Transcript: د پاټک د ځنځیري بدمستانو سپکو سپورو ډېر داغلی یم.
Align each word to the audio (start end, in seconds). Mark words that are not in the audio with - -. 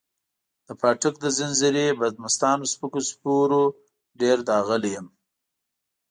د 0.65 0.67
پاټک 0.79 1.15
د 1.21 1.25
ځنځیري 1.37 1.87
بدمستانو 2.01 2.69
سپکو 2.73 3.01
سپورو 3.09 3.63
ډېر 4.21 4.37
داغلی 4.49 4.91
یم. 4.97 5.07